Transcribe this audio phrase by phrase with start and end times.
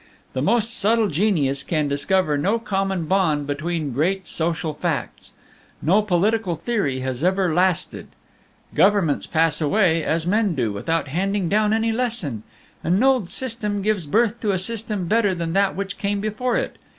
[0.33, 5.33] "The most subtle genius can discover no common bond between great social facts.
[5.79, 8.07] No political theory has ever lasted.
[8.73, 12.41] Governments pass away, as men do, without handing down any lesson,
[12.83, 16.79] and no system gives birth to a system better than that which came before it.